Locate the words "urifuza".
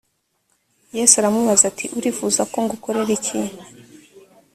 1.97-2.41